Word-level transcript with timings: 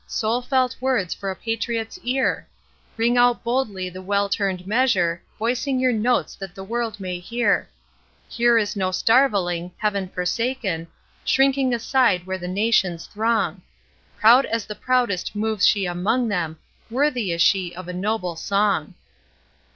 Soul 0.07 0.41
felt 0.41 0.75
words 0.81 1.13
for 1.13 1.29
a 1.29 1.35
patriot's 1.35 1.99
ear! 2.01 2.47
Ring 2.97 3.19
out 3.19 3.43
boldly 3.43 3.87
the 3.87 4.01
well 4.01 4.29
turned 4.29 4.65
measure, 4.65 5.21
Voicing 5.37 5.79
your 5.79 5.93
notes 5.93 6.33
that 6.33 6.55
the 6.55 6.63
world 6.63 6.99
may 6.99 7.19
hear; 7.19 7.69
Here 8.27 8.57
is 8.57 8.75
no 8.75 8.89
starveling 8.89 9.73
Heaven 9.77 10.09
forsaken 10.09 10.87
Shrinking 11.23 11.71
aside 11.71 12.25
where 12.25 12.39
the 12.39 12.47
Nations 12.47 13.05
throng; 13.13 13.61
Proud 14.19 14.47
as 14.47 14.65
the 14.65 14.73
proudest 14.73 15.35
moves 15.35 15.67
she 15.67 15.85
among 15.85 16.29
them 16.29 16.57
Worthy 16.89 17.31
is 17.31 17.43
she 17.43 17.75
of 17.75 17.87
a 17.87 17.93
noble 17.93 18.35
song! 18.35 18.95